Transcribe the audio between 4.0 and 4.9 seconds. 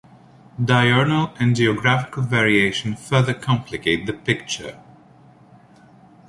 the picture.